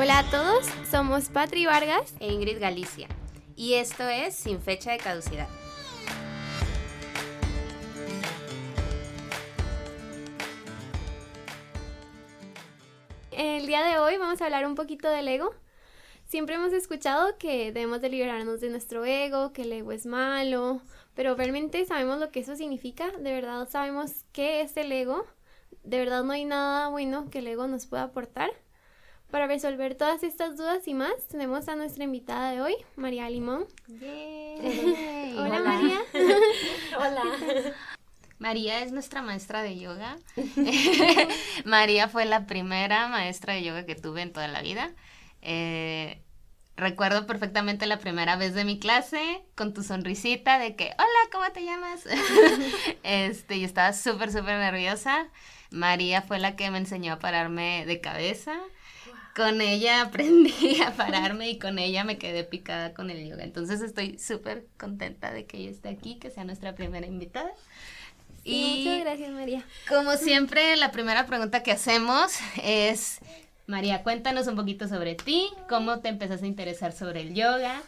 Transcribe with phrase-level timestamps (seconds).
[0.00, 3.08] Hola a todos, somos Patri Vargas e Ingrid Galicia
[3.56, 5.48] y esto es Sin Fecha de Caducidad.
[13.32, 15.52] El día de hoy vamos a hablar un poquito del ego.
[16.26, 20.80] Siempre hemos escuchado que debemos de liberarnos de nuestro ego, que el ego es malo,
[21.16, 25.26] pero realmente sabemos lo que eso significa, de verdad sabemos qué es el ego,
[25.82, 28.50] de verdad no hay nada bueno que el ego nos pueda aportar.
[29.30, 33.66] Para resolver todas estas dudas y más, tenemos a nuestra invitada de hoy, María Limón.
[35.36, 35.98] Hola, María.
[36.96, 37.22] Hola.
[38.38, 40.16] María es nuestra maestra de yoga.
[41.66, 44.92] María fue la primera maestra de yoga que tuve en toda la vida.
[45.42, 46.22] Eh,
[46.76, 51.44] recuerdo perfectamente la primera vez de mi clase con tu sonrisita de que, hola, ¿cómo
[51.52, 52.04] te llamas?
[53.02, 55.28] este, y estaba súper, súper nerviosa.
[55.70, 58.58] María fue la que me enseñó a pararme de cabeza
[59.38, 63.44] con ella aprendí a pararme y con ella me quedé picada con el yoga.
[63.44, 67.52] Entonces estoy súper contenta de que ella esté aquí, que sea nuestra primera invitada.
[68.42, 69.64] y muchas gracias, María.
[69.88, 72.32] Como siempre, la primera pregunta que hacemos
[72.64, 73.20] es,
[73.68, 77.80] María, cuéntanos un poquito sobre ti, cómo te empezaste a interesar sobre el yoga,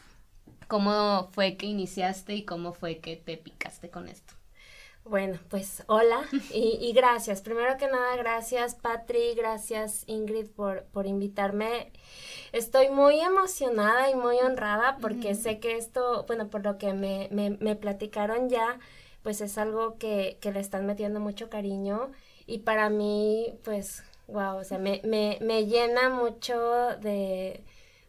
[0.69, 4.39] cómo fue que iniciaste y cómo fue que te picaste con esto.
[5.04, 6.22] Bueno, pues hola
[6.54, 7.40] y, gracias.
[7.42, 11.90] Primero que nada, gracias Patri, gracias Ingrid por, por invitarme.
[12.52, 17.28] Estoy muy emocionada y muy honrada porque sé que esto, bueno, por lo que me,
[17.32, 18.78] me, me platicaron ya,
[19.22, 22.10] pues es algo que, que, le están metiendo mucho cariño
[22.46, 26.56] y para mí, pues, wow, o sea, me, me, me llena mucho
[27.00, 27.62] de,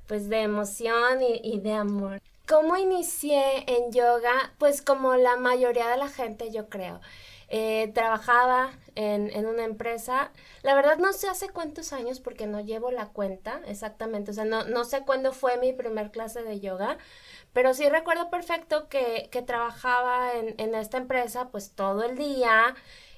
[0.08, 2.22] pues, de emoción y, y de amor.
[2.52, 4.54] ¿Cómo inicié en yoga?
[4.58, 7.00] Pues como la mayoría de la gente, yo creo.
[7.48, 10.34] Eh, trabajaba en, una empresa.
[10.62, 14.32] La verdad no sé hace cuántos años porque no llevo la cuenta exactamente.
[14.32, 16.98] O sea, no, no sé cuándo fue mi primer clase de yoga,
[17.54, 22.76] pero sí recuerdo perfecto que, trabajaba en, esta empresa pues todo el día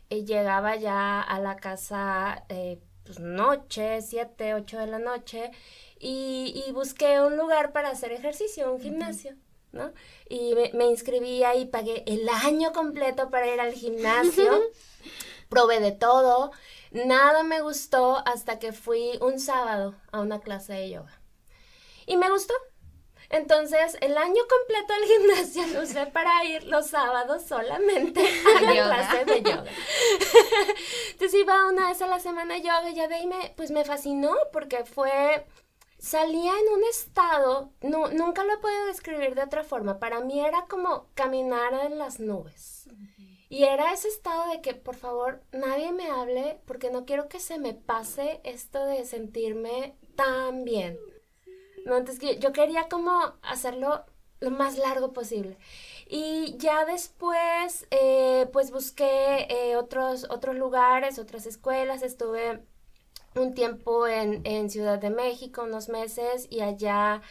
[0.09, 5.51] y llegaba ya a la casa eh, pues noche, siete, ocho de la noche
[5.99, 9.35] y, busqué un lugar para hacer ejercicio, un gimnasio.
[9.71, 9.91] ¿no?
[10.29, 14.51] Y me, inscribí ahí, pagué el año completo para ir al gimnasio,
[15.49, 16.51] probé de todo,
[16.91, 21.19] nada me gustó hasta que fui un sábado a una clase de yoga.
[22.05, 22.53] Y me gustó.
[23.33, 28.71] Entonces, el año completo del gimnasio lo usé para ir los sábados solamente a la
[28.71, 29.71] clase de yoga.
[31.13, 33.71] Entonces iba una vez a la semana a yoga y ya de ahí me, pues
[33.71, 35.47] me fascinó porque fue
[35.97, 40.45] salía en un estado, no, nunca lo he podido describir de otra forma, para mí
[40.45, 42.87] era como caminar en las nubes.
[43.49, 47.39] Y era ese estado de que, por favor, nadie me hable porque no quiero que
[47.39, 50.99] se me pase esto de sentirme tan bien.
[51.85, 54.05] No, entonces yo quería como hacerlo
[54.39, 55.57] lo más largo posible.
[56.07, 62.61] Y ya después, eh, pues busqué eh, otros, otros lugares, otras escuelas, estuve
[63.35, 67.21] un tiempo en, Ciudad de México, unos meses, y allá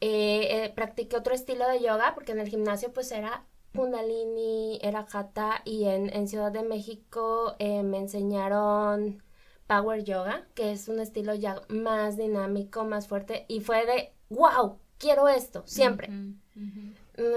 [0.00, 3.44] eh, eh, practiqué otro estilo de yoga, porque en el gimnasio pues era
[3.74, 9.22] Kundalini, era Hatha, y en, Ciudad de México eh, me enseñaron
[9.66, 14.78] Power Yoga, que es un estilo ya más dinámico, más fuerte, y fue de, wow,
[14.98, 16.08] quiero esto, siempre.
[16.08, 16.40] Mm,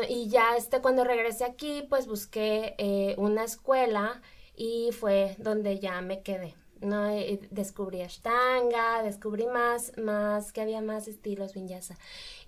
[0.10, 4.22] y ya este, cuando regresé aquí, pues busqué una escuela
[4.56, 6.56] y fue donde ya me quedé.
[6.82, 7.10] ¿no?
[7.52, 11.98] descubrí Ashtanga, descubrí más, más, que había más estilos vinyasa.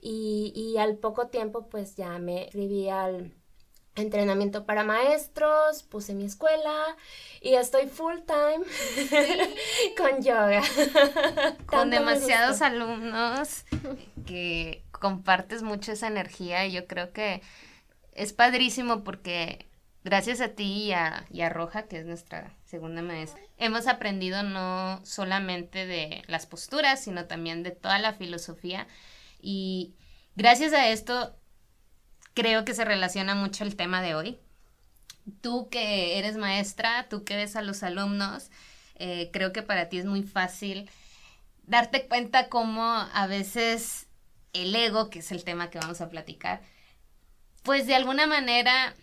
[0.02, 3.34] Y, y al poco tiempo, pues ya me escribí al
[3.96, 6.96] entrenamiento para maestros, puse mi escuela
[7.41, 8.66] y estoy full time
[9.97, 10.62] con yoga.
[11.66, 13.66] con demasiados alumnos
[14.25, 17.41] que compartes mucho esa energía y yo creo que
[18.13, 19.68] es padrísimo porque
[20.03, 24.44] gracias a ti y a, y a Roja, que es nuestra segunda maestra, hemos aprendido
[24.44, 28.88] no solamente de las posturas, sino también de toda la filosofía.
[29.42, 29.95] Y
[30.36, 31.36] gracias a esto,
[32.33, 34.39] creo que se relaciona mucho el tema de hoy.
[35.42, 38.50] Tú que eres maestra, tú que ves a los alumnos,
[38.95, 40.89] eh, creo que para ti es muy fácil
[41.68, 44.07] darte cuenta cómo a veces
[44.54, 46.62] el ego, que es el tema que vamos a platicar,
[47.63, 48.95] pues de alguna manera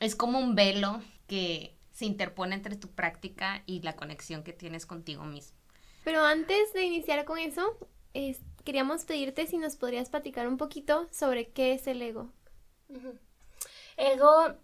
[0.00, 4.84] es como un velo que se interpone entre tu práctica y la conexión que tienes
[4.84, 5.56] contigo mismo.
[6.02, 7.78] Pero antes de iniciar con eso,
[8.64, 12.30] queríamos pedirte si nos podrías platicar un poquito sobre qué es el ego.
[13.96, 14.54] Ego,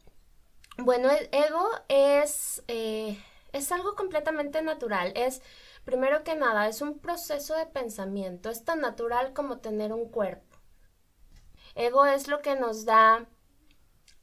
[0.79, 3.19] bueno, ego es, eh,
[3.53, 5.13] Es algo completamente natural.
[5.17, 5.43] Es,
[5.85, 8.51] primero que nada, es un proceso de pensamiento.
[8.51, 10.59] Es tan natural como tener un cuerpo.
[11.75, 13.27] Ego es lo que nos da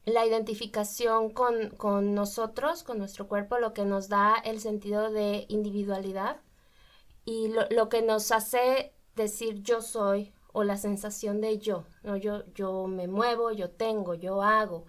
[0.07, 6.37] la identificación con, nosotros, con nuestro cuerpo, lo que nos da el sentido de individualidad
[7.25, 12.17] y lo, que nos hace decir yo soy o la sensación de yo, ¿no?
[12.17, 14.85] yo, yo me muevo, yo tengo, yo hago.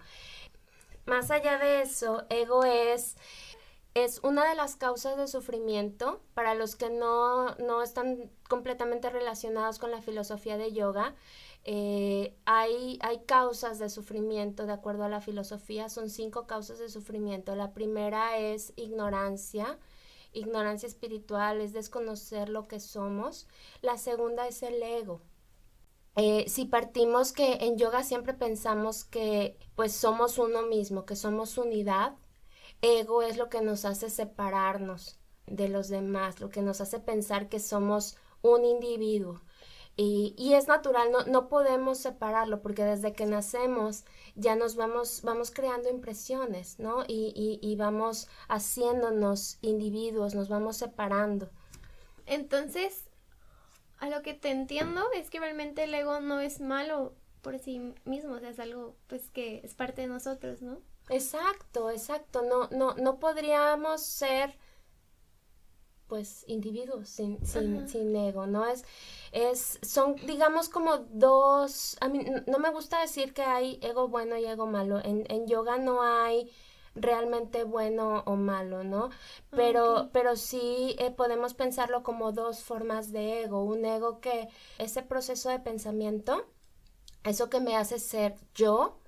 [1.05, 3.17] Más allá de eso, ego es,
[3.93, 9.77] es una de las causas de sufrimiento para los que no, no están completamente relacionados
[9.77, 11.13] con la filosofía de yoga.
[11.65, 16.89] Eh, hay, hay causas de sufrimiento, de acuerdo a la filosofía, son cinco causas de
[16.89, 17.55] sufrimiento.
[17.55, 19.77] La primera es ignorancia,
[20.33, 23.47] ignorancia espiritual, es desconocer lo que somos.
[23.83, 25.21] La segunda es el ego.
[26.21, 31.57] Eh, si partimos que en yoga siempre pensamos que pues somos uno mismo, que somos
[31.57, 32.13] unidad,
[32.81, 35.17] ego es lo que nos hace separarnos
[35.47, 39.41] de los demás, lo que nos hace pensar que somos un individuo.
[39.95, 44.03] Y, es natural, no, no, podemos separarlo porque desde que nacemos
[44.35, 47.03] ya nos vamos, vamos creando impresiones, ¿no?
[47.07, 51.49] Y, y, vamos haciéndonos individuos, nos vamos separando.
[52.25, 53.08] Entonces,
[53.99, 57.93] a lo que te entiendo es que realmente el ego no es malo por sí
[58.05, 60.79] mismo, o sea, es algo pues que es parte de nosotros, ¿no?
[61.09, 62.43] Exacto, exacto.
[62.43, 64.55] No, no, no podríamos ser
[66.07, 68.65] pues individuos sin, sin, sin, ego, ¿no?
[68.65, 68.83] Es,
[69.31, 74.35] es, son, digamos, como dos, a mí no me gusta decir que hay ego bueno
[74.35, 76.51] y ego malo, en, en yoga no hay
[76.95, 79.09] realmente bueno o malo, ¿no?
[79.51, 84.47] Pero, pero sí eh, podemos pensarlo como dos formas de ego, un ego que
[84.77, 86.45] ese proceso de pensamiento,
[87.23, 88.99] eso que me hace ser yo,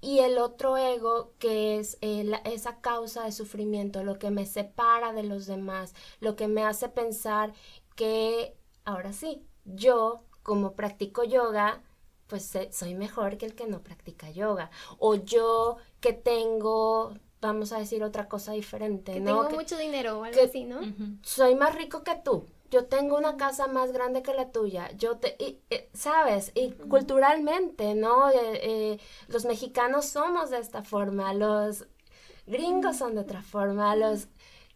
[0.00, 5.12] y el otro ego que es eh, esa causa de sufrimiento, lo que me separa
[5.12, 7.52] de los demás, lo que me hace pensar
[7.96, 11.82] que, ahora sí, yo como practico yoga,
[12.28, 14.70] pues soy mejor que el que no practica yoga.
[14.98, 19.46] O yo que tengo, vamos a decir otra cosa diferente, que ¿no?
[19.46, 20.80] Tengo mucho dinero o algo así, ¿no?
[21.22, 25.16] Soy más rico que tú yo tengo una casa más grande que la tuya, yo
[25.16, 25.58] te, y,
[25.94, 28.30] sabes, y culturalmente, ¿no?
[28.30, 31.86] Eh, eh, los mexicanos somos de esta forma, los
[32.46, 34.28] gringos son de otra forma, los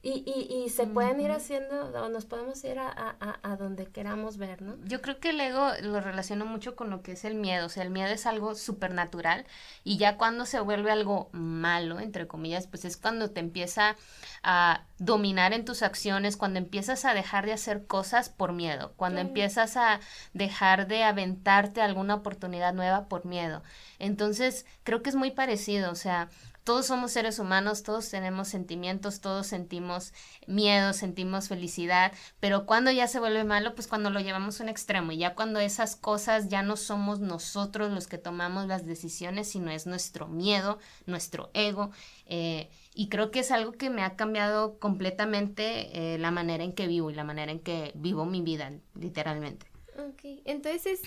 [0.04, 3.87] y, y, y se pueden ir haciendo, o nos podemos ir a, a, a, donde
[3.87, 4.76] queramos ver, ¿no?
[4.84, 7.66] Yo creo que el ego lo relaciono mucho con lo que es el miedo.
[7.66, 9.46] O sea, el miedo es algo supernatural
[9.84, 13.96] y ya cuando se vuelve algo malo, entre comillas, pues es cuando te empieza
[14.43, 19.20] a dominar en tus acciones, cuando empiezas a dejar de hacer cosas por miedo, cuando
[19.20, 20.00] empiezas a
[20.34, 23.62] dejar de aventarte alguna oportunidad nueva por miedo.
[24.00, 25.93] Entonces, creo que es muy parecido.
[25.93, 26.28] O sea,
[26.64, 30.12] todos somos seres humanos, todos tenemos sentimientos, todos sentimos
[30.47, 34.69] miedo, sentimos felicidad, pero cuando ya se vuelve malo, pues cuando lo llevamos a un
[34.69, 39.49] extremo y ya cuando esas cosas ya no somos nosotros los que tomamos las decisiones,
[39.49, 41.91] sino es nuestro miedo, nuestro ego.
[42.26, 46.73] Eh, y creo que es algo que me ha cambiado completamente eh, la manera en
[46.73, 49.67] que vivo y la manera en que vivo mi vida, literalmente.
[49.99, 51.03] Ok, entonces es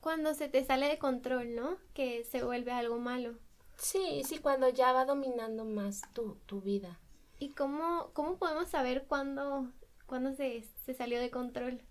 [0.00, 1.76] cuando se te sale de control, ¿no?
[1.92, 3.34] Que se vuelve algo malo.
[3.78, 6.98] Sí, sí, cuando ya va dominando más tu, tu vida.
[7.38, 9.70] ¿Y cómo, cómo podemos saber cuándo,
[10.06, 11.82] cuándo se, se salió de control?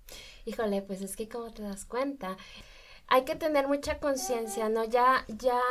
[0.45, 2.37] Híjole, pues es que como te das cuenta,
[3.07, 4.83] hay que tener mucha conciencia, ¿no?
[4.85, 5.61] Ya, ya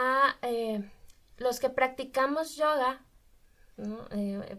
[0.42, 0.88] eh,
[1.38, 3.04] los que practicamos yoga,
[3.76, 4.06] ¿no?
[4.12, 4.58] Eh,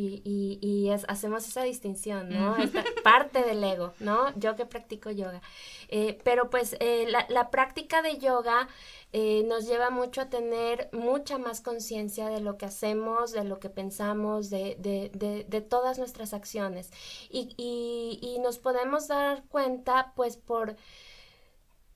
[0.00, 2.56] y, y, y es, hacemos esa distinción, ¿no?
[2.56, 4.34] Esta parte del ego, ¿no?
[4.36, 5.42] Yo que practico yoga.
[5.88, 8.68] Eh, pero pues la, la práctica de yoga
[9.12, 13.58] eh, nos lleva mucho a tener mucha más conciencia de lo que hacemos, de lo
[13.58, 16.90] que pensamos, de, de, de, de todas nuestras acciones.
[17.28, 20.76] Y, y, y, nos podemos dar cuenta, pues, por,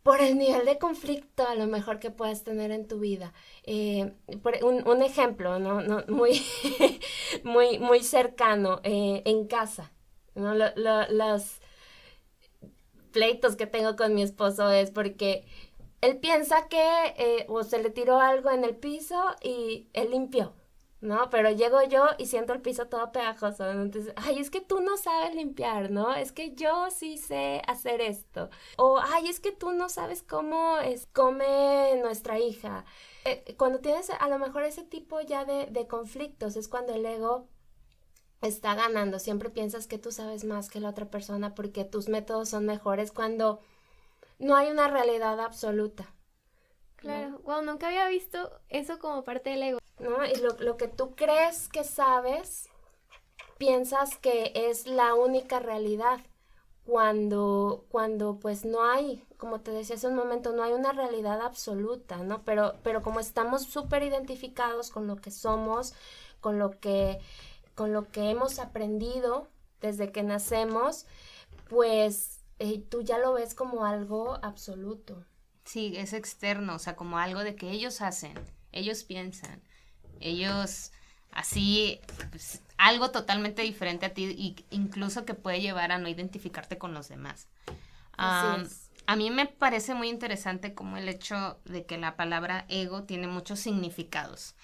[0.04, 3.32] por el nivel de conflicto a lo mejor que puedas tener en tu vida.
[3.64, 4.12] Eh,
[4.62, 5.80] un, ejemplo, ¿no?
[5.80, 6.42] no muy,
[7.42, 9.92] muy, muy cercano, eh, en casa.
[10.34, 10.54] ¿no?
[10.54, 11.61] los
[13.12, 15.46] pleitos que tengo con mi esposo es porque
[16.02, 20.52] él piensa que eh, o se le tiró algo en el piso y él limpió,
[21.04, 21.28] ¿no?
[21.30, 23.70] Pero llego yo y siento el piso todo pegajoso.
[23.70, 26.14] Entonces, ay, es que tú no sabes limpiar, ¿no?
[26.14, 28.49] Es que yo sí sé hacer esto.
[28.76, 32.84] O, ay, es que tú no sabes cómo es, come nuestra hija.
[33.26, 37.04] Eh, cuando tienes a lo mejor ese tipo ya de, de conflictos, es cuando el
[37.04, 37.49] ego
[38.40, 39.18] está ganando.
[39.18, 43.12] Siempre piensas que tú sabes más que la otra persona porque tus métodos son mejores
[43.12, 43.61] cuando
[44.38, 46.06] no hay una realidad absoluta.
[46.96, 49.78] Claro, wow, nunca había visto eso como parte del ego.
[49.98, 50.24] ¿No?
[50.24, 52.68] Y lo, lo que tú crees que sabes
[53.58, 56.20] piensas que es la única realidad
[56.84, 61.40] cuando, cuando pues no hay, como te decía hace un momento, no hay una realidad
[61.40, 62.44] absoluta, ¿no?
[62.44, 65.94] Pero, pero como estamos súper identificados con lo que somos,
[66.40, 67.20] con lo que,
[67.74, 69.48] con lo que hemos aprendido
[69.80, 71.06] desde que nacemos,
[71.68, 75.24] pues eh, tú ya lo ves como algo absoluto.
[75.64, 78.34] Sí, es externo, o sea, como algo de que ellos hacen,
[78.72, 79.62] ellos piensan,
[80.21, 80.92] ellos
[81.30, 86.78] así, pues, algo totalmente diferente a ti y incluso que puede llevar a no identificarte
[86.78, 87.49] con los demás.
[89.06, 93.26] A mí me parece muy interesante como el hecho de que la palabra ego tiene
[93.26, 94.54] muchos significados.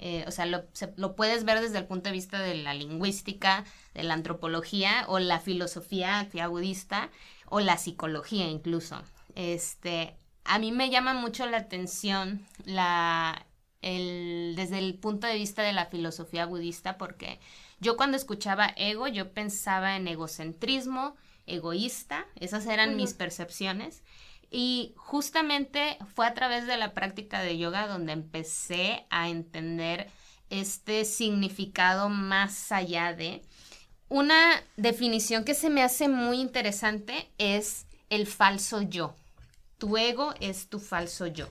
[0.00, 3.64] Eh, o sea, lo, lo, puedes ver desde el punto de vista de la lingüística,
[3.94, 7.10] de la antropología o la filosofía budista
[7.46, 9.02] o la psicología incluso.
[9.34, 13.44] Este, a mí me llama mucho la atención la,
[13.82, 17.40] el, desde el punto de vista de la filosofía budista, porque
[17.80, 21.16] yo cuando escuchaba ego, yo pensaba en egocentrismo,
[21.46, 24.02] egoísta, esas eran mis percepciones.
[24.50, 30.08] Y justamente fue a través de la práctica de yoga donde empecé a entender
[30.50, 33.42] este significado más allá de.
[34.08, 39.14] Una definición que se me hace muy interesante es el falso yo.
[39.76, 41.48] Tu ego es tu falso yo.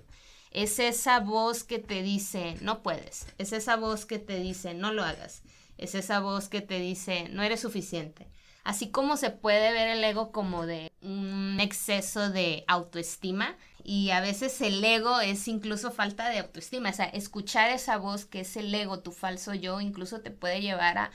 [0.51, 3.27] Es esa voz que te dice, no puedes.
[3.37, 5.41] Es esa voz que te dice, no lo hagas.
[5.77, 8.27] Es esa voz que te dice, no eres suficiente.
[8.63, 14.19] Así como se puede ver el ego como de un exceso de autoestima y a
[14.19, 16.89] veces el ego es incluso falta de autoestima.
[16.89, 20.59] O sea, escuchar esa voz que es el ego, tu falso yo, incluso te puede
[20.59, 21.11] llevar a,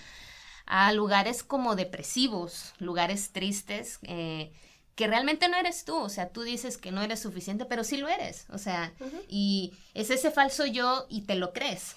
[0.65, 3.99] a lugares como depresivos, lugares tristes.
[4.05, 4.51] Eh,
[4.95, 7.97] que realmente no eres tú, o sea, tú dices que no eres suficiente, pero sí
[7.97, 8.93] lo eres, o sea,
[9.29, 11.97] y es ese falso yo y te lo crees.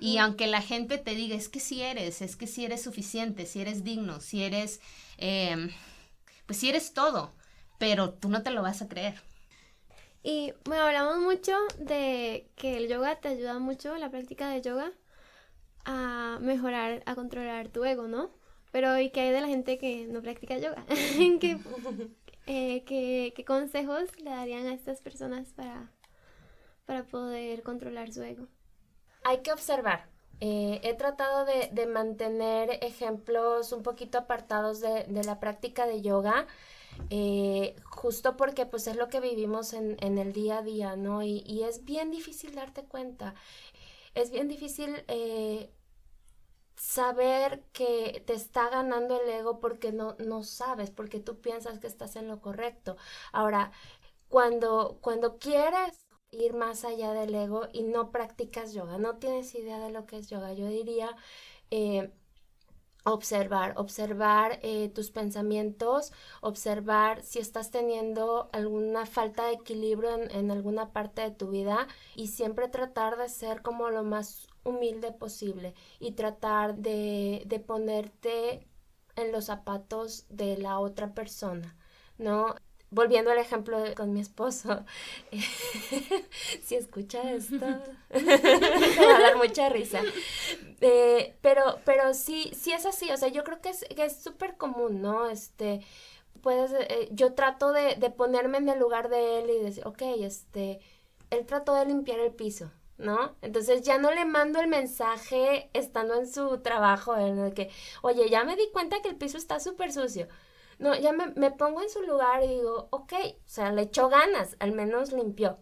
[0.00, 3.44] Y aunque la gente te diga, es que sí eres, es que sí eres suficiente,
[3.46, 4.80] si eres digno, si eres,
[5.18, 5.70] em,
[6.46, 7.32] pues si eres todo,
[7.78, 9.20] pero tú no te lo vas a creer.
[10.22, 14.92] Y bueno, hablamos mucho de que el yoga te ayuda mucho, la práctica de yoga,
[15.84, 18.30] a mejorar, a controlar tu ego, ¿no?
[18.70, 20.84] Pero ¿y qué hay de la gente que no practica yoga?
[21.40, 21.58] ¿Qué,
[22.46, 25.90] eh, ¿qué, consejos le darían a estas personas para,
[26.86, 28.46] para poder controlar su ego?
[29.24, 30.08] Hay que observar.
[30.40, 36.48] Eh, he tratado de, mantener ejemplos un poquito apartados de, la práctica de yoga,
[37.10, 41.22] eh, justo porque pues es lo que vivimos en, el día a día, ¿no?
[41.22, 43.34] Y, y, es bien difícil darte cuenta.
[44.14, 45.04] Es bien difícil
[46.82, 51.86] saber que te está ganando el ego porque no, no sabes, porque tú piensas que
[51.86, 52.96] estás en lo correcto.
[53.32, 53.72] Ahora,
[54.28, 59.78] cuando, cuando quieres ir más allá del ego y no practicas yoga, no tienes idea
[59.80, 61.16] de lo que es yoga, yo diría
[61.70, 62.12] eh,
[63.04, 70.50] observar, observar eh, tus pensamientos, observar si estás teniendo alguna falta de equilibrio en, en
[70.50, 75.74] alguna parte de tu vida y siempre tratar de ser como lo más humilde posible
[75.98, 78.66] y tratar de, de ponerte
[79.16, 81.76] en los zapatos de la otra persona,
[82.18, 82.54] ¿no?
[82.92, 84.84] Volviendo al ejemplo con mi esposo,
[86.62, 87.66] si escucha esto,
[88.10, 88.20] me
[89.06, 90.00] va a dar mucha risa.
[90.80, 95.00] Eh, pero, pero sí, sí es así, o sea, yo creo que es súper común,
[95.02, 95.28] ¿no?
[95.28, 95.80] Este,
[96.42, 100.02] puedes, eh, yo trato de, de ponerme en el lugar de él y decir, ok,
[100.18, 100.80] este,
[101.30, 103.36] él trató de limpiar el piso, ¿no?
[103.42, 107.70] Entonces ya no le mando el mensaje estando en su trabajo en el que,
[108.02, 110.28] oye, ya me di cuenta que el piso está súper sucio.
[110.82, 114.56] No, ya me, pongo en su lugar y digo, ok, o sea, le echó ganas,
[114.58, 115.58] al menos limpió.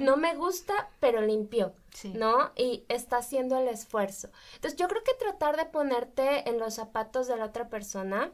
[0.00, 1.74] no me gusta, pero limpió,
[2.14, 2.52] ¿no?
[2.54, 4.30] Y está haciendo el esfuerzo.
[4.54, 8.32] Entonces yo creo que tratar de ponerte en los zapatos de la otra persona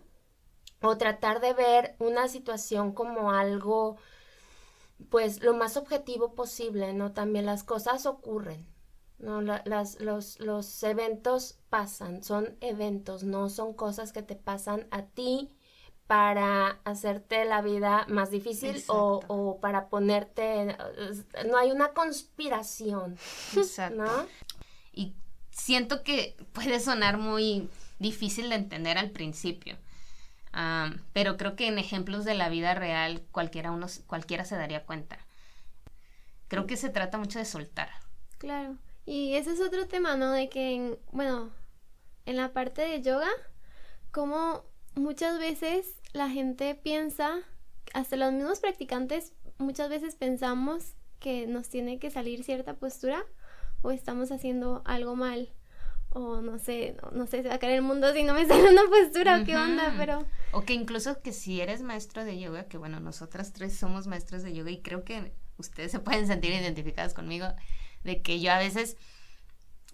[0.82, 3.96] o tratar de ver una situación como algo
[5.08, 7.12] pues lo más objetivo posible, ¿no?
[7.12, 8.66] También las cosas ocurren,
[9.18, 9.40] ¿no?
[9.40, 15.56] las, los, los eventos pasan, son eventos, no son cosas que te pasan a ti
[16.06, 20.76] para hacerte la vida más difícil o, o, para ponerte,
[21.48, 23.16] no hay una conspiración,
[23.56, 24.04] Exacto.
[24.04, 24.26] ¿no?
[24.92, 25.14] Y
[25.50, 29.76] siento que puede sonar muy difícil de entender al principio,
[31.12, 35.18] pero creo que en ejemplos de la vida real cualquiera, uno, cualquiera se daría cuenta.
[36.48, 37.90] Creo que se trata mucho de soltar.
[38.38, 38.76] Claro.
[39.04, 40.30] Y ese es otro tema, ¿no?
[40.30, 41.50] De que, en, bueno,
[42.24, 43.28] en la parte de yoga,
[44.12, 44.64] como
[44.96, 47.38] muchas veces la gente piensa,
[47.94, 53.24] hasta los mismos practicantes, muchas veces pensamos que nos tiene que salir cierta postura
[53.82, 55.52] o estamos haciendo algo mal
[56.10, 58.70] o no sé, no, sé, se va a caer el mundo si no me sale
[58.70, 60.24] una postura, qué onda, pero...
[60.52, 64.42] O que incluso que si eres maestro de yoga, que bueno, nosotras tres somos maestras
[64.42, 67.46] de yoga y creo que ustedes se pueden sentir identificadas conmigo,
[68.02, 68.96] de que yo a veces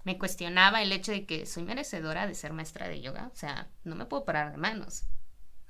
[0.05, 3.69] me cuestionaba el hecho de que soy merecedora de ser maestra de yoga, o sea,
[3.85, 5.05] no me puedo parar de manos.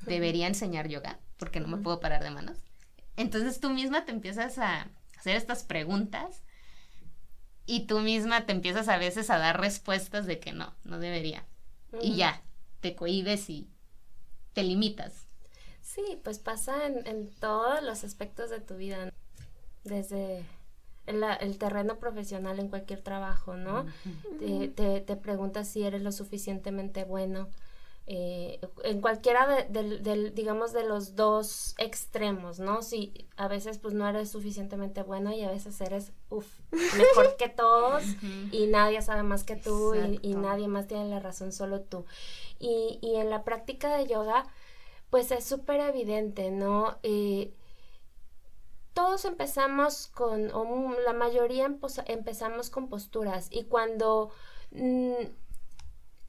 [0.03, 2.59] Debería enseñar yoga porque no me puedo parar de manos.
[3.17, 6.43] Entonces tú misma te empiezas a hacer estas preguntas
[7.67, 11.45] y tú misma te empiezas a veces a dar respuestas de que no, no debería.
[12.01, 12.43] Y ya,
[12.81, 13.69] te cohibes y
[14.55, 15.27] te limitas.
[15.83, 19.13] Sí, pues pasa en, en todos los aspectos de tu vida,
[19.85, 20.45] desde
[21.07, 23.87] el, terreno profesional en cualquier trabajo, ¿no?
[24.39, 27.49] te, te, te, preguntas si eres lo suficientemente bueno.
[28.09, 32.83] Eh, en cualquiera de, digamos, de los dos extremos, ¿no?
[32.83, 37.49] Si a veces pues no eres suficientemente bueno y a veces eres, uff, mejor que
[37.49, 38.03] todos
[38.51, 42.05] y nadie sabe más que tú y, nadie más tiene la razón, solo tú.
[42.59, 44.47] Y, y en la práctica de yoga,
[45.09, 46.99] pues es súper evidente, ¿no?
[47.05, 47.53] Eh,
[48.95, 51.71] todos empezamos con, o la mayoría
[52.07, 54.31] empezamos con posturas y cuando,
[54.71, 55.25] mm,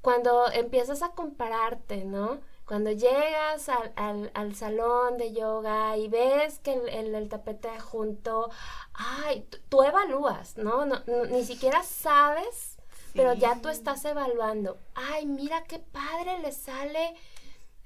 [0.01, 2.39] cuando empiezas a compararte, ¿no?
[2.65, 8.49] Cuando llegas al, al, salón de yoga y ves que el, el, tapete junto,
[8.93, 10.85] ay, tú evalúas, ¿no?
[10.85, 12.77] No, Ni siquiera sabes,
[13.13, 14.77] pero ya tú estás evaluando.
[14.95, 17.15] Ay, mira qué padre le sale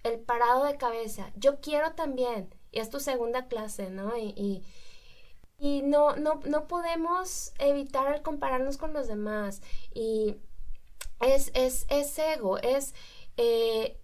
[0.04, 1.32] el parado de cabeza.
[1.36, 2.48] Yo quiero también
[2.80, 4.18] es tu segunda clase, ¿no?
[4.18, 4.64] Y,
[5.60, 9.62] y, no, no, no podemos evitar el compararnos con los demás.
[9.94, 10.38] Y
[11.22, 12.94] es, es, es ego, es...
[13.38, 14.00] Eh,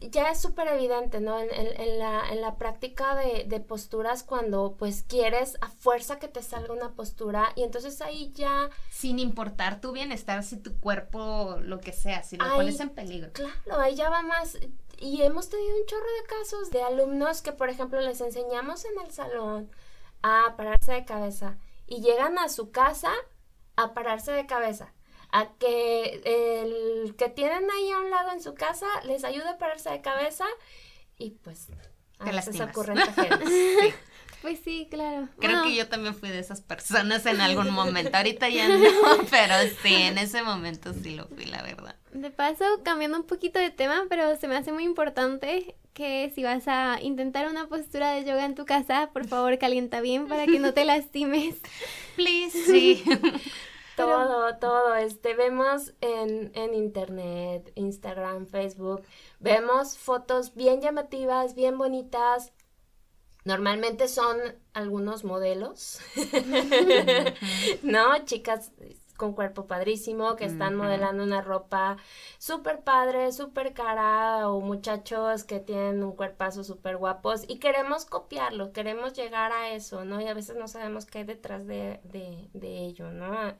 [0.00, 1.38] ya es súper evidente, ¿no?
[1.38, 6.26] En, en, la, en, la, práctica de, de, posturas cuando pues quieres a fuerza que
[6.26, 8.70] te salga una postura y entonces ahí ya...
[8.90, 13.32] Sin importar tu bienestar, si tu cuerpo, lo que sea, si lo pones en peligro.
[13.32, 14.58] Claro, ahí ya va más,
[15.00, 19.00] y hemos tenido un chorro de casos de alumnos que, por ejemplo, les enseñamos en
[19.04, 19.70] el salón
[20.22, 23.10] a pararse de cabeza y llegan a su casa
[23.76, 24.92] a pararse de cabeza.
[25.32, 29.58] A que el que tienen ahí a un lado en su casa les ayude a
[29.58, 30.44] pararse de cabeza
[31.16, 31.68] y pues
[32.18, 32.98] a veces ocurren
[34.42, 35.28] Pues sí, claro.
[35.38, 38.16] Creo que yo también fui de esas personas en algún momento.
[38.16, 38.80] Ahorita ya no,
[39.30, 41.96] pero sí, en ese momento sí lo fui, la verdad.
[42.12, 46.42] De paso, cambiando un poquito de tema, pero se me hace muy importante que si
[46.42, 50.46] vas a intentar una postura de yoga en tu casa, por favor calienta bien para
[50.46, 51.56] que no te lastimes.
[52.16, 53.04] Please, sí.
[53.96, 54.94] todo, todo.
[54.96, 59.02] Este, vemos en, en internet, Instagram, Facebook,
[59.38, 62.52] vemos fotos bien llamativas, bien bonitas,
[63.44, 64.36] Normalmente son
[64.74, 65.98] algunos modelos,
[67.82, 68.24] ¿no?
[68.26, 68.70] Chicas
[69.20, 71.98] con cuerpo padrísimo que están modelando una ropa
[72.38, 78.72] súper padre, súper cara o muchachos que tienen un cuerpazo súper guapos y queremos copiarlo,
[78.72, 80.20] queremos llegar a eso, ¿no?
[80.22, 83.54] Y a veces no sabemos qué hay detrás de, de, de ello, ¿no?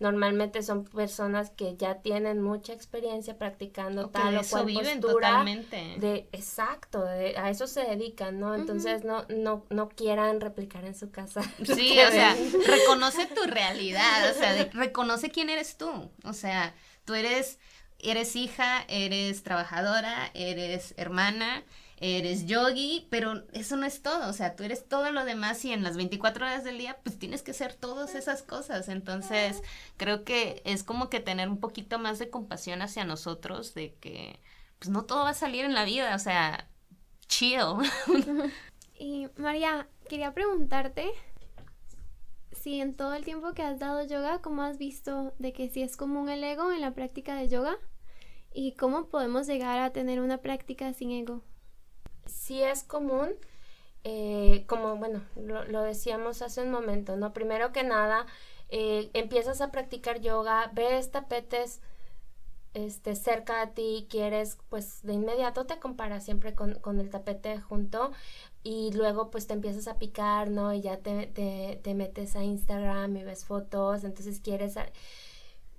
[0.00, 5.96] Normalmente son personas que ya tienen mucha experiencia practicando tal o cual postura totalmente.
[5.98, 11.10] de exacto a eso se dedican no entonces no no no quieran replicar en su
[11.10, 11.42] casa.
[11.64, 12.34] Sí o sea
[12.66, 16.10] reconoce tu realidad o sea reconoce quién eres tú.
[16.24, 17.58] O sea tú eres
[17.98, 21.62] eres hija eres trabajadora eres hermana
[22.00, 25.72] eres yogi, pero eso no es todo, o sea, tú eres todo lo demás y
[25.72, 29.62] en las 24 horas del día pues tienes que hacer todas esas cosas, entonces
[29.98, 34.40] creo que es como que tener un poquito más de compasión hacia nosotros, de que
[34.78, 36.66] pues no todo va a salir en la vida, o sea,
[37.28, 37.60] chill.
[38.98, 41.10] y María, quería preguntarte
[42.52, 45.82] si en todo el tiempo que has dado yoga, ¿cómo has visto de que si
[45.82, 47.76] es común el ego en la práctica de yoga?
[48.54, 51.42] ¿Y cómo podemos llegar a tener una práctica sin ego?
[52.32, 53.30] Sí es común,
[54.04, 57.32] eh, como bueno, lo, decíamos hace un momento, ¿no?
[57.32, 58.26] Primero que nada,
[58.70, 61.80] eh, empiezas a practicar yoga, ves tapetes
[62.74, 67.60] este, cerca de ti, quieres, pues de inmediato te comparas siempre con, con, el tapete
[67.60, 68.12] junto
[68.62, 70.72] y luego pues te empiezas a picar, ¿no?
[70.72, 74.76] Y ya te, te, te metes a Instagram y ves fotos, entonces quieres...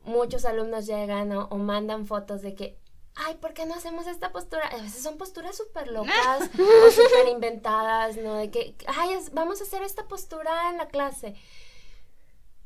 [0.04, 2.76] Muchos alumnos llegan o mandan fotos de que
[3.16, 4.68] ay, ¿por qué no hacemos esta postura?
[4.68, 8.36] A veces son posturas súper locas o súper inventadas, ¿no?
[8.36, 11.36] De que, ay, vamos a hacer esta postura en la clase.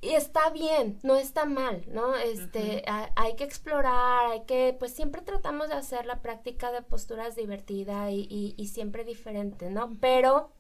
[0.02, 2.16] Y está bien, no está mal, ¿no?
[2.16, 2.84] Este,
[3.16, 8.12] hay que explorar, hay que, pues siempre tratamos de hacer la práctica de posturas divertida
[8.12, 9.98] y, y, siempre diferente, ¿no?
[10.00, 10.52] Pero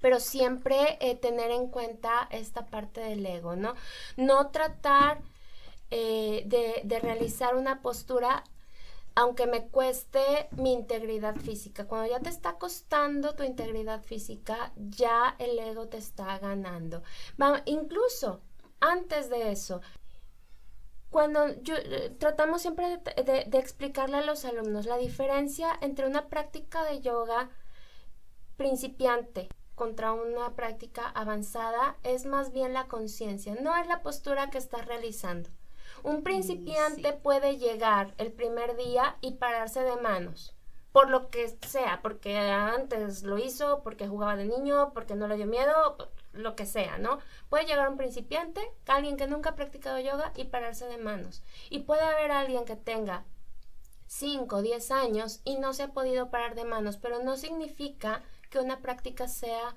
[0.00, 3.74] pero siempre eh, tener en cuenta esta parte del ego, ¿no?
[4.16, 5.22] No tratar
[5.90, 8.44] eh, de, de realizar una postura
[9.14, 11.86] aunque me cueste mi integridad física.
[11.86, 17.02] Cuando ya te está costando tu integridad física, ya el ego te está ganando.
[17.66, 18.40] Incluso
[18.80, 19.80] antes de eso,
[21.10, 26.28] cuando yo, eh, tratamos siempre de, de, explicarle a los alumnos la diferencia entre una
[26.28, 27.50] práctica de yoga
[28.56, 34.58] principiante contra una práctica avanzada es más bien la conciencia, no es la postura que
[34.58, 35.50] estás realizando.
[36.02, 40.54] Un principiante puede llegar el primer día y pararse de manos,
[40.90, 45.36] por lo que sea, porque antes lo hizo, porque jugaba de niño, porque no le
[45.36, 45.96] dio miedo,
[46.32, 47.20] lo que sea, ¿no?
[47.48, 51.42] Puede llegar un principiante, alguien que nunca ha practicado yoga y pararse de manos.
[51.70, 53.24] Y puede haber alguien que tenga
[54.08, 58.22] 5 o 10 años y no se ha podido parar de manos, pero no significa
[58.50, 59.74] que una práctica sea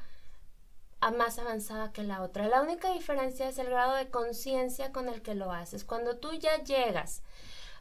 [1.12, 2.48] más avanzada que la otra.
[2.48, 5.84] La única diferencia es el grado de conciencia con el que lo haces.
[5.84, 7.22] Cuando tú ya llegas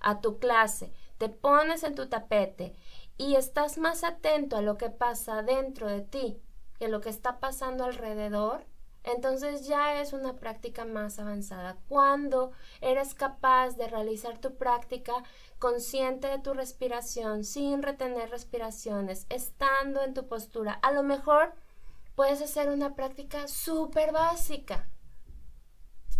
[0.01, 2.75] a tu clase, te pones en tu tapete
[3.17, 6.41] y estás más atento a lo que pasa dentro de ti
[6.79, 8.67] que lo que está pasando alrededor,
[9.05, 11.77] entonces ya es una práctica más avanzada.
[11.89, 15.13] Cuando eres capaz de realizar tu práctica
[15.59, 21.55] consciente de tu respiración, sin retener respiraciones, estando en tu postura, a lo mejor
[22.15, 24.89] puedes hacer una práctica súper básica.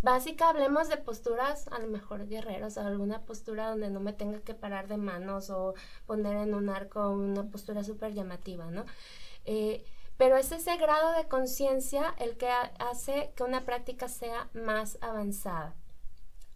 [0.03, 4.53] Básica, hablemos de posturas, a lo mejor guerreros, alguna postura donde no me tenga que
[4.53, 8.85] parar de manos o poner en un arco una postura súper llamativa, ¿no?
[9.47, 9.83] Eh,
[10.19, 15.75] pero es ese grado de conciencia el que hace que una práctica sea más avanzada.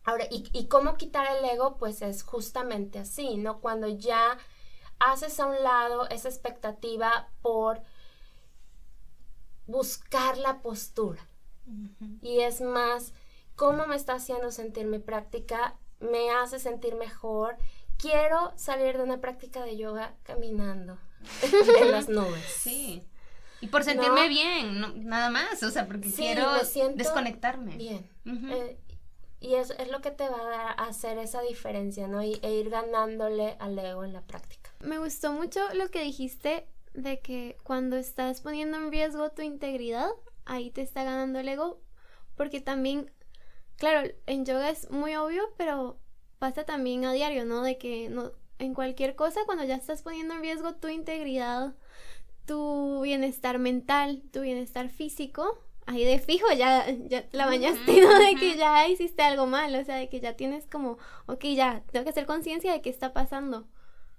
[0.05, 1.77] Ahora, ¿y, ¿y, cómo quitar el ego?
[1.77, 3.61] Pues es justamente así, ¿no?
[3.61, 4.39] Cuando ya
[4.99, 7.83] haces a un lado esa expectativa por
[9.69, 11.25] buscar la postura.
[12.23, 13.13] Y es más,
[13.55, 17.57] cómo me está haciendo sentir mi práctica, me hace sentir mejor.
[17.99, 20.99] Quiero salir de una práctica de yoga caminando
[21.83, 22.43] en las nubes.
[22.59, 23.05] Sí.
[23.61, 26.49] Y por sentirme bien, nada más, o sea, porque quiero
[26.95, 27.77] desconectarme.
[27.77, 28.09] Bien.
[28.25, 28.79] Eh,
[29.41, 32.23] y eso es lo que te va a hacer esa diferencia, ¿no?
[32.23, 34.71] Y, e ir ganándole al ego en la práctica.
[34.81, 40.11] Me gustó mucho lo que dijiste de que cuando estás poniendo en riesgo tu integridad,
[40.45, 41.81] ahí te está ganando el ego,
[42.37, 43.11] porque también,
[43.77, 45.99] claro, en yoga es muy obvio, pero
[46.39, 47.63] pasa también a diario, ¿no?
[47.63, 51.75] De que no, en cualquier cosa, cuando ya estás poniendo en riesgo tu integridad,
[52.47, 58.19] tu bienestar mental, tu bienestar físico, ahí de fijo ya, ya la bañaste, ¿no?
[58.19, 61.83] De que ya hiciste algo mal, o sea, de que ya tienes como, ok, ya,
[61.91, 63.67] tengo que hacer conciencia de qué está pasando.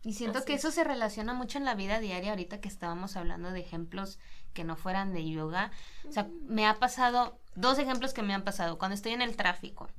[0.03, 3.51] Y siento que eso se relaciona mucho en la vida diaria, ahorita que estábamos hablando
[3.51, 4.17] de ejemplos
[4.53, 5.71] que no fueran de yoga.
[6.07, 9.35] O sea, me ha pasado, dos ejemplos que me han pasado, cuando estoy en el
[9.35, 9.89] tráfico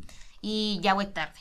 [0.41, 1.41] y ya voy tarde.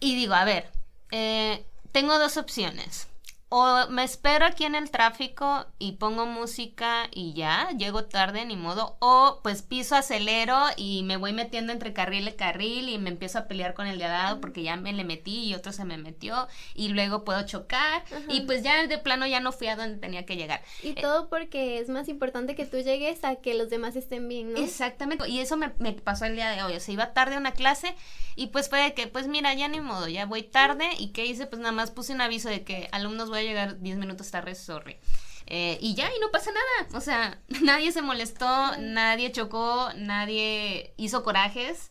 [0.00, 0.70] Y digo, a ver,
[1.10, 3.08] eh, tengo dos opciones
[3.50, 8.56] o me espero aquí en el tráfico y pongo música y ya, llego tarde, ni
[8.56, 13.10] modo, o pues piso, acelero y me voy metiendo entre carril y carril y me
[13.10, 15.72] empiezo a pelear con el de al lado porque ya me le metí y otro
[15.72, 18.04] se me metió y luego puedo chocar.
[18.28, 20.62] Y pues ya de plano ya no fui a donde tenía que llegar.
[20.82, 24.52] Y todo porque es más importante que tú llegues a que los demás estén bien,
[24.52, 24.58] ¿no?
[24.58, 27.38] Exactamente, y eso me, me pasó el día de hoy, o sea, iba tarde a
[27.38, 27.94] una clase
[28.38, 30.88] y pues fue de que, pues mira, ya ni modo, ya voy tarde.
[30.96, 31.46] Y ¿qué hice?
[31.46, 34.54] Pues nada más puse un aviso de que alumnos voy a llegar 10 minutos tarde,
[34.54, 34.98] sorry.
[35.46, 36.98] Eh, y ya, y no pasa nada.
[36.98, 41.90] O sea, nadie se molestó, nadie chocó, nadie hizo corajes.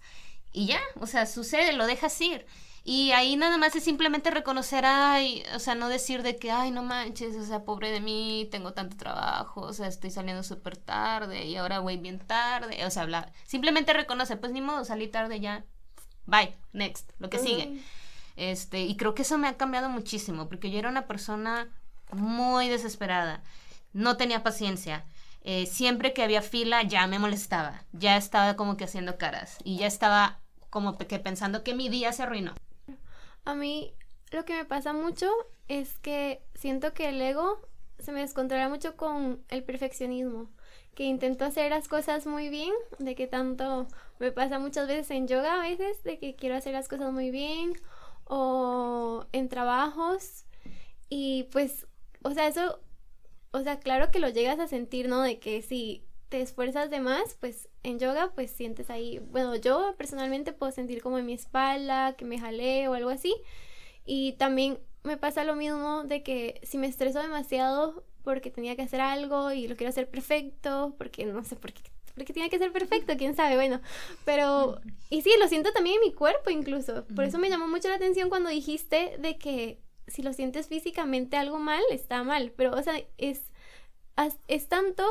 [0.53, 2.45] Y ya, o sea, sucede, lo dejas ir.
[2.83, 6.71] Y ahí nada más es simplemente reconocer, ay, o sea, no decir de que, ay,
[6.71, 10.77] no manches, o sea, pobre de mí, tengo tanto trabajo, o sea, estoy saliendo súper
[10.77, 12.85] tarde y ahora voy bien tarde.
[12.85, 13.33] O sea, hablar.
[13.45, 15.65] Simplemente reconoce, pues ni modo, salí tarde ya.
[16.27, 17.81] Bye, next, lo que sigue.
[18.37, 21.67] Este, y creo que eso me ha cambiado muchísimo, porque yo era una persona
[22.11, 23.43] muy desesperada,
[23.93, 25.05] no tenía paciencia.
[25.41, 29.77] Eh, siempre que había fila ya me molestaba, ya estaba como que haciendo caras y
[29.77, 32.53] ya estaba como que pensando que mi día se arruinó.
[33.43, 33.93] A mí
[34.31, 35.31] lo que me pasa mucho
[35.67, 37.59] es que siento que el ego
[37.97, 40.49] se me descontrola mucho con el perfeccionismo,
[40.93, 43.87] que intento hacer las cosas muy bien, de que tanto
[44.19, 47.31] me pasa muchas veces en yoga a veces, de que quiero hacer las cosas muy
[47.31, 47.73] bien
[48.29, 50.45] o en trabajos
[51.09, 51.87] y pues,
[52.23, 52.79] o sea, eso,
[53.51, 55.21] o sea, claro que lo llegas a sentir, ¿no?
[55.21, 59.95] De que si te esfuerzas de más, pues en yoga pues sientes ahí, bueno, yo
[59.97, 63.33] personalmente puedo sentir como en mi espalda, que me jaleo o algo así.
[64.05, 68.81] Y también me pasa lo mismo de que si me estreso demasiado porque tenía que
[68.83, 71.81] hacer algo y lo quiero hacer perfecto, porque no sé por qué
[72.17, 73.79] porque tiene que ser perfecto, quién sabe, bueno,
[74.25, 77.87] pero, y sí, lo siento también en mi cuerpo incluso, por eso me llamó mucho
[77.87, 82.75] la atención cuando dijiste de que si lo sientes físicamente algo mal, está mal, pero,
[82.75, 83.43] o sea, es,
[84.47, 85.03] es tanto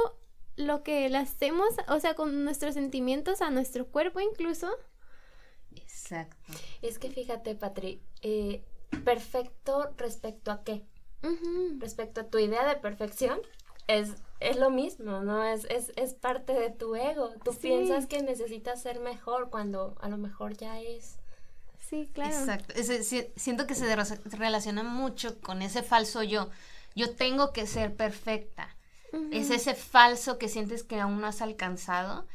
[0.57, 4.69] lo que le hacemos, o sea, con nuestros sentimientos a nuestro cuerpo incluso.
[5.75, 6.37] Exacto.
[6.83, 8.64] Es que fíjate, Patri, eh,
[9.05, 10.83] perfecto respecto a qué?
[11.79, 13.40] Respecto a tu idea de perfección,
[13.88, 15.44] es, es lo mismo, ¿no?
[15.44, 17.31] Es, es, es parte de tu ego.
[17.44, 21.18] Tú piensas que necesitas ser mejor cuando a lo mejor ya es.
[21.88, 22.35] Sí, claro.
[22.35, 22.75] Exacto.
[23.37, 23.96] siento que se
[24.37, 26.51] relaciona mucho con ese falso yo.
[26.94, 28.75] Yo tengo que ser perfecta.
[29.31, 32.27] Es ese falso que sientes que aún no has alcanzado,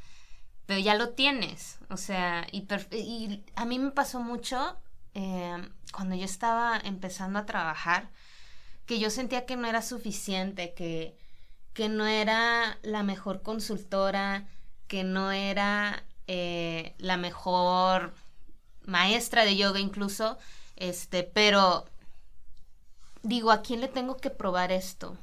[0.65, 1.77] pero ya lo tienes.
[1.89, 4.77] O sea, y, y a mí me pasó mucho
[5.13, 8.09] eh, cuando yo estaba empezando a trabajar,
[8.87, 11.15] que yo sentía que no era suficiente, que,
[11.73, 14.47] que no era la mejor consultora,
[14.87, 18.13] que no era eh, la mejor
[18.85, 20.37] maestra de yoga incluso,
[20.75, 21.85] este, pero
[23.23, 25.17] digo, ¿a quién le tengo que probar esto?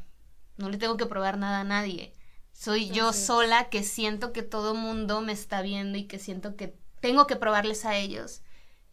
[0.57, 2.13] No le tengo que probar nada a nadie.
[2.53, 6.75] Soy yo sola que siento que todo mundo me está viendo y que siento que
[7.01, 8.43] tengo que probarles a ellos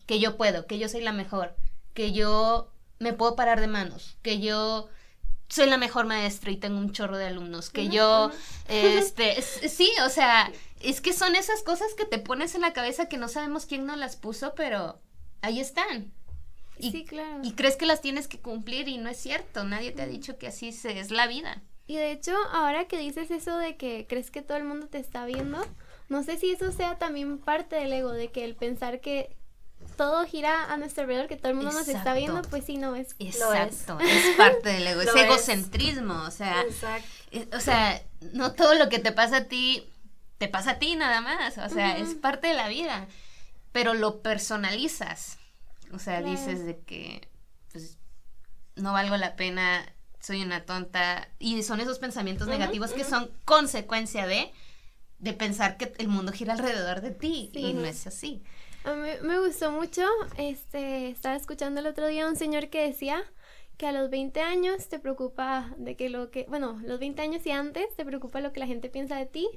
[0.05, 1.55] que yo puedo, que yo soy la mejor,
[1.93, 4.87] que yo me puedo parar de manos, que yo
[5.47, 8.31] soy la mejor maestra y tengo un chorro de alumnos, que yo,
[8.67, 13.09] este, sí, o sea, es que son esas cosas que te pones en la cabeza
[13.09, 14.99] que no sabemos quién nos las puso, pero
[15.41, 16.11] ahí están.
[16.77, 17.39] Y, sí, claro.
[17.43, 20.37] Y crees que las tienes que cumplir y no es cierto, nadie te ha dicho
[20.37, 21.61] que así se, es la vida.
[21.87, 24.97] Y de hecho, ahora que dices eso de que crees que todo el mundo te
[24.97, 25.63] está viendo,
[26.09, 29.35] no sé si eso sea también parte del ego, de que el pensar que
[29.97, 32.95] todo gira a nuestro alrededor, que todo el mundo nos está viendo, pues sí, no
[32.95, 33.15] es.
[33.19, 34.35] Exacto, es.
[34.37, 36.63] parte del ego, es egocentrismo, o sea,
[37.53, 38.01] o sea,
[38.33, 39.89] no todo lo que te pasa a ti,
[40.37, 43.07] te pasa a ti nada más, o sea, es parte de la vida,
[43.71, 45.37] pero lo personalizas.
[45.93, 47.27] O sea, dices de que
[47.71, 47.97] pues
[48.75, 49.85] no valgo la pena,
[50.19, 51.29] soy una tonta.
[51.39, 54.51] Y son esos pensamientos negativos que son consecuencia de,
[55.19, 57.51] de pensar que el mundo gira alrededor de ti.
[57.53, 58.43] Y no es así.
[58.85, 60.03] A mí me gustó mucho,
[60.37, 63.23] este, estaba escuchando el otro día un señor que decía
[63.77, 67.45] que a los 20 años te preocupa de que lo que, bueno, los 20 años
[67.47, 69.49] y antes te preocupa lo que la gente piensa de ti,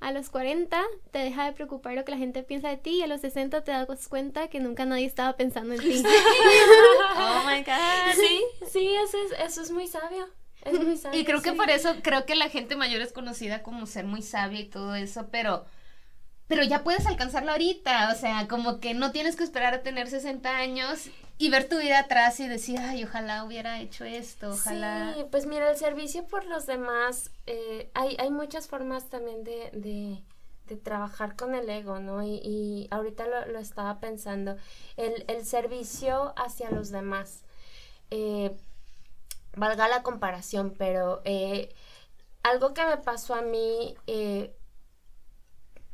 [0.00, 3.02] a los 40 te deja de preocupar lo que la gente piensa de ti y
[3.02, 6.02] a los 60 te das cuenta que nunca nadie estaba pensando en ti.
[7.16, 8.14] oh my god.
[8.14, 10.28] Sí, sí, eso es, eso es muy sabio.
[10.62, 11.18] Es muy sabio.
[11.18, 14.20] Y creo que por eso, creo que la gente mayor es conocida como ser muy
[14.20, 15.64] sabia y todo eso, pero
[16.46, 20.08] pero ya puedes alcanzarlo ahorita, o sea, como que no tienes que esperar a tener
[20.08, 25.14] 60 años y ver tu vida atrás y decir, ay, ojalá hubiera hecho esto, ojalá.
[25.14, 29.70] Sí, pues mira, el servicio por los demás, eh, hay, hay muchas formas también de,
[29.72, 30.22] de,
[30.76, 32.22] trabajar con el ego, ¿no?
[32.22, 34.56] Y, y ahorita lo, lo, estaba pensando,
[34.96, 37.42] el, el, servicio hacia los demás.
[38.10, 38.56] Eh,
[39.56, 41.74] valga la comparación, pero eh,
[42.42, 43.94] algo que me pasó a mí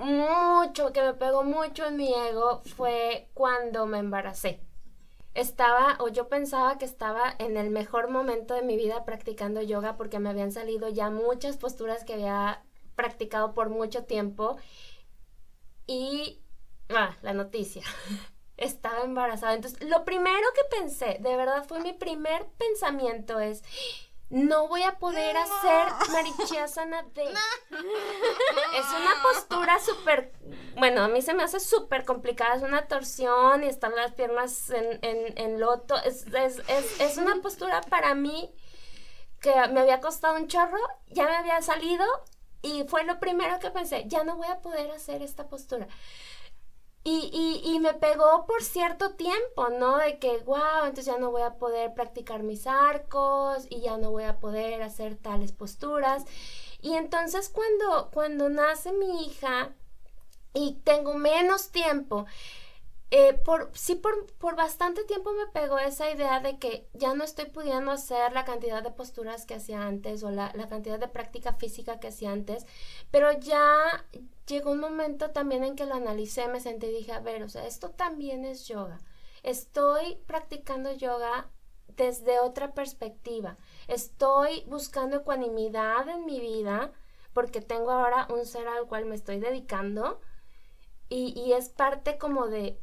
[0.01, 4.61] mucho, que me pegó mucho en mi ego fue cuando me embaracé.
[5.35, 9.97] Estaba, o yo pensaba que estaba en el mejor momento de mi vida practicando yoga
[9.97, 12.65] porque me habían salido ya muchas posturas que había
[12.97, 14.57] practicado por mucho tiempo.
[15.87, 16.43] Y,
[16.89, 17.83] ah, la noticia.
[18.61, 19.55] estaba embarazada.
[19.55, 23.63] Entonces, lo primero que pensé, de verdad fue mi primer pensamiento es,
[24.31, 27.25] no voy a poder hacer marichiasana de...
[28.77, 30.33] Es una postura súper,
[30.77, 34.71] bueno, a mí se me hace súper complicada, es una torsión y están las piernas
[34.71, 38.55] en, en, loto, es, es, una postura para mí
[39.41, 42.05] que me había costado un chorro, ya me había salido
[42.63, 45.89] y fue lo primero que pensé, ya no voy a poder hacer esta postura.
[47.03, 49.97] Y, y, me pegó por cierto tiempo, ¿no?
[49.97, 54.11] De que, wow, entonces ya no voy a poder practicar mis arcos y ya no
[54.11, 56.25] voy a poder hacer tales posturas.
[56.83, 59.73] Y entonces cuando, cuando nace mi hija
[60.53, 62.27] y tengo menos tiempo,
[63.13, 67.25] eh, por, sí, por, por, bastante tiempo me pegó esa idea de que ya no
[67.25, 71.09] estoy pudiendo hacer la cantidad de posturas que hacía antes o la, la cantidad de
[71.09, 72.67] práctica física que hacía antes,
[73.11, 74.05] pero ya,
[74.51, 77.49] llegó un momento también en que lo analicé, me senté y dije, a ver, o
[77.49, 79.01] sea, esto también es yoga.
[79.43, 81.49] Estoy practicando yoga
[81.97, 83.57] desde otra perspectiva.
[83.89, 86.93] Estoy buscando ecuanimidad en mi vida
[87.33, 90.21] porque tengo ahora un ser al cual me estoy dedicando
[91.09, 92.79] y, y es parte como de,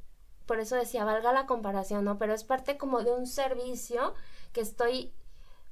[0.46, 2.18] por eso decía, valga la comparación, ¿no?
[2.18, 4.14] Pero es parte como de un servicio
[4.54, 5.14] que estoy,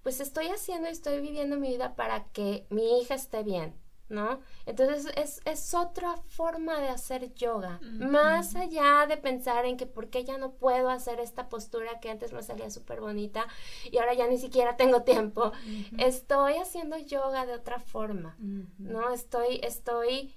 [0.03, 4.39] pues estoy haciendo y estoy viviendo mi vida para que mi hija esté bien ¿no?
[4.65, 10.23] Entonces es, otra forma de hacer yoga, más allá de pensar en que por qué
[10.23, 13.47] ya no puedo hacer esta postura que antes me salía súper bonita
[13.91, 15.51] y ahora ya ni siquiera tengo tiempo.
[15.97, 18.35] Estoy haciendo yoga de otra forma,
[18.77, 19.11] ¿no?
[19.11, 20.35] Estoy, estoy,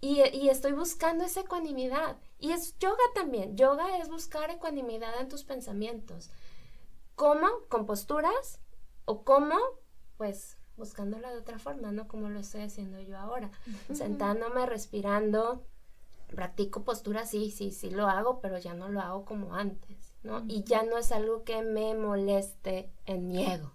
[0.00, 2.18] y, y estoy buscando esa ecuanimidad.
[2.38, 6.30] Y es yoga también, yoga es buscar ecuanimidad en tus pensamientos.
[7.16, 7.48] ¿Cómo?
[7.68, 8.60] Con posturas
[9.06, 9.56] o cómo,
[10.18, 12.08] pues buscándola de otra forma, ¿no?
[12.08, 13.50] Como lo estoy haciendo yo ahora,
[13.92, 15.62] sentándome, respirando,
[16.28, 20.44] practico postura, sí, sí, sí lo hago, pero ya no lo hago como antes, ¿no?
[20.48, 23.72] Y ya no es algo que me moleste en mi ego.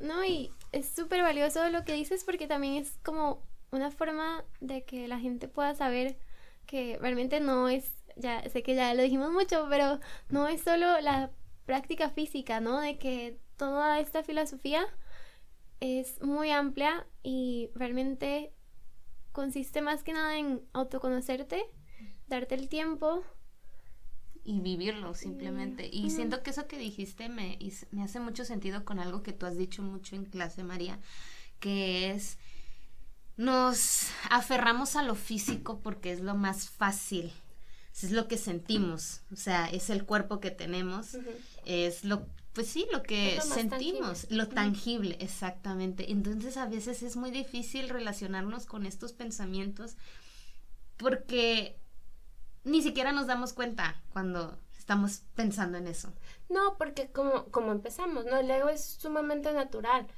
[0.00, 4.84] No, y es súper valioso lo que dices porque también es como una forma de
[4.84, 6.16] que la gente pueda saber
[6.66, 11.00] que realmente no es, ya sé que ya lo dijimos mucho, pero no es solo
[11.00, 11.30] la
[11.66, 12.80] práctica física, ¿no?
[12.80, 14.84] De que toda esta filosofía
[15.80, 18.52] es muy amplia y realmente
[19.32, 21.64] consiste más que nada en autoconocerte,
[22.28, 23.22] darte el tiempo.
[24.44, 25.88] Y vivirlo simplemente.
[25.92, 27.58] Y siento que eso que dijiste me,
[27.90, 30.98] me hace mucho sentido con algo que tú has dicho mucho en clase, María,
[31.58, 32.38] que es
[33.40, 37.32] nos aferramos a lo físico porque es lo más fácil,
[37.94, 41.16] es lo que sentimos, o sea, es el cuerpo que tenemos,
[41.64, 46.10] es lo pues sí, lo que sentimos, lo tangible, exactamente.
[46.10, 49.96] Entonces a veces es muy difícil relacionarnos con estos pensamientos
[50.96, 51.78] porque
[52.64, 56.12] ni siquiera nos damos cuenta cuando estamos pensando en eso.
[56.48, 58.36] No, porque como, como empezamos, ¿no?
[58.36, 60.08] El ego es sumamente natural.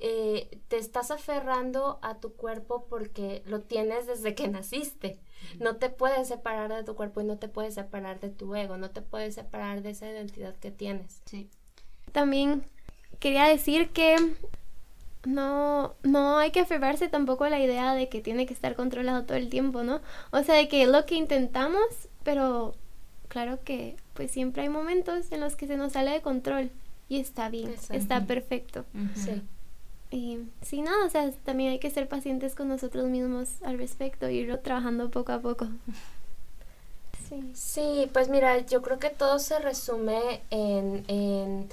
[0.00, 5.20] Eh, te estás aferrando a tu cuerpo porque lo tienes desde que naciste.
[5.60, 8.76] No te puedes separar de tu cuerpo y no te puedes separar de tu ego,
[8.76, 11.22] no te puedes separar de esa identidad que tienes.
[11.24, 11.48] Sí.
[12.12, 12.64] También
[13.18, 14.16] quería decir que
[15.24, 19.24] no, no hay que aferrarse tampoco a la idea de que tiene que estar controlado
[19.24, 20.00] todo el tiempo, ¿no?
[20.30, 21.82] O sea, de que es lo que intentamos,
[22.22, 22.74] pero
[23.28, 26.70] claro que pues siempre hay momentos en los que se nos sale de control
[27.08, 28.84] y está bien, está perfecto.
[29.14, 29.42] Sí.
[30.10, 34.28] Y sí, no, o sea, también hay que ser pacientes con nosotros mismos al respecto,
[34.28, 35.68] y irlo trabajando poco a poco.
[37.28, 37.50] Sí.
[37.52, 41.68] sí, pues mira, yo creo que todo se resume en, en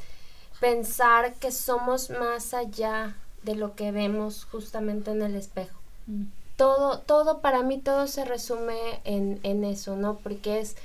[0.65, 5.79] pensar que somos más allá de lo que vemos justamente en el espejo.
[6.07, 6.23] Mm.
[6.57, 10.17] Todo, todo, para mí todo se resume en, en eso, ¿no?
[10.17, 10.75] Porque es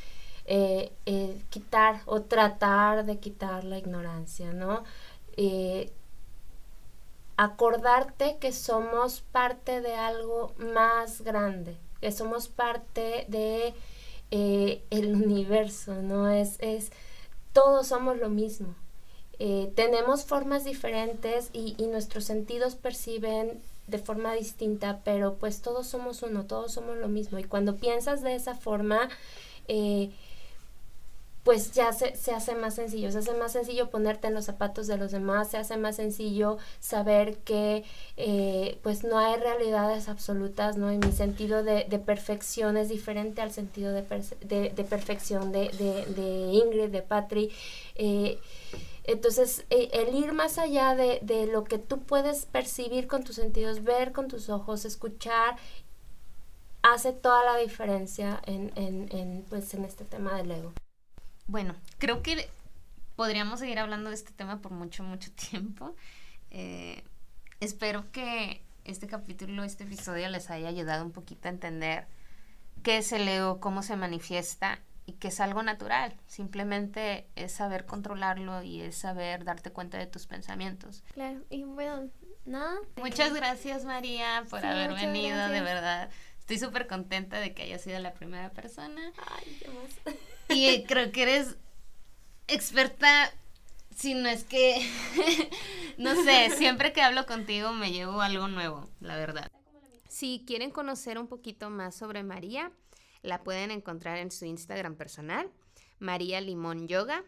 [0.44, 4.84] eh, eh, quitar o tratar de quitar la ignorancia, ¿no?
[5.38, 5.90] Eh,
[7.38, 13.72] acordarte que somos parte de algo más grande, que somos parte de
[14.30, 16.28] el universo, ¿no?
[16.28, 16.92] Es, es,
[17.54, 18.74] todos somos lo mismo.
[19.42, 26.22] Eh, tenemos formas diferentes y, nuestros sentidos perciben de forma distinta, pero pues todos somos
[26.22, 27.38] uno, todos somos lo mismo.
[27.38, 29.08] Y cuando piensas de esa forma,
[29.66, 30.10] eh,
[31.42, 34.86] pues ya se, se, hace más sencillo, se hace más sencillo ponerte en los zapatos
[34.86, 37.82] de los demás, se hace más sencillo saber que
[38.18, 40.92] eh, pues no hay realidades absolutas, ¿no?
[40.92, 47.00] Y mi sentido de, perfección es diferente al sentido de, perfección de, de, Ingrid, de
[47.00, 47.50] Patri.
[49.10, 53.82] Entonces, e, el ir más allá de, lo que tú puedes percibir con tus sentidos,
[53.82, 55.56] ver con tus ojos, escuchar,
[56.82, 60.72] hace toda la diferencia en, en, pues, en este tema del ego.
[61.48, 62.48] Bueno, creo que
[63.16, 65.96] podríamos seguir hablando de este tema por mucho, mucho tiempo.
[66.52, 67.02] Eh,
[67.58, 72.06] espero que este capítulo, este episodio les haya ayudado un poquito a entender
[72.84, 74.78] qué es el ego, cómo se manifiesta
[75.10, 80.06] y que es algo natural, simplemente es saber controlarlo y es saber darte cuenta de
[80.06, 81.02] tus pensamientos.
[81.14, 82.08] Claro, y bueno,
[82.44, 82.76] nada.
[82.96, 86.10] Muchas gracias María por haber venido, de verdad.
[86.38, 89.12] Estoy súper contenta de que hayas sido la primera persona.
[89.36, 90.16] Ay, qué más.
[90.48, 91.56] Y creo que eres
[92.46, 93.32] experta,
[93.96, 94.80] si no es que,
[95.98, 99.50] no sé, siempre que hablo contigo me llevo algo nuevo, la verdad.
[100.08, 102.70] Si quieren conocer un poquito más sobre María,
[103.22, 105.50] la pueden encontrar en su Instagram personal,
[105.98, 107.24] María Limón Yoga,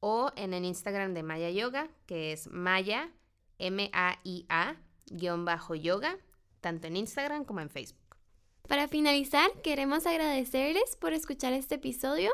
[0.00, 3.10] o en el Instagram de Maya Yoga, que es Maya,
[3.58, 6.18] M-A-I-A, guion bajo yoga,
[6.60, 8.16] tanto en Instagram como en Facebook.
[8.68, 12.30] Para finalizar, queremos agradecerles por escuchar este episodio.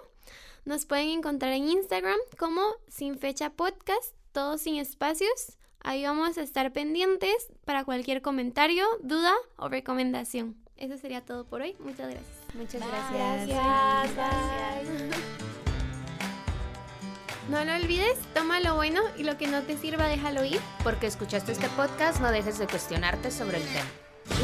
[0.65, 5.59] Nos pueden encontrar en Instagram como Sin Fecha Podcast, todos sin espacios.
[5.81, 10.57] Ahí vamos a estar pendientes para cualquier comentario, duda o recomendación.
[10.77, 11.77] Eso sería todo por hoy.
[11.81, 12.42] Muchas gracias.
[12.55, 13.49] Muchas gracias.
[13.49, 15.33] Gracias.
[17.49, 20.61] No lo olvides, toma lo bueno y lo que no te sirva déjalo ir.
[20.85, 23.91] Porque escuchaste este podcast, no dejes de cuestionarte sobre el tema.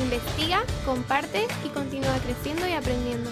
[0.02, 3.30] Investiga, comparte y continúa creciendo y aprendiendo.